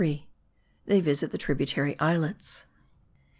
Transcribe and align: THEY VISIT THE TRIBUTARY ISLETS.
THEY 0.87 0.99
VISIT 0.99 1.29
THE 1.29 1.37
TRIBUTARY 1.37 1.95
ISLETS. 1.99 2.65